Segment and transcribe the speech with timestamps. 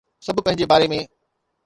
[0.25, 0.99] سڀ پنهنجي باري ۾